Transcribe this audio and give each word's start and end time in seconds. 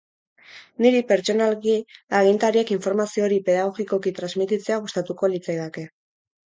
Niri, 0.85 1.01
pertsonalki, 1.11 1.75
agintariek 2.21 2.73
informazio 2.79 3.27
hori 3.29 3.41
pedagogikoki 3.51 4.17
transmititzea 4.23 4.85
gustatuko 4.89 5.35
litzaidake. 5.37 5.91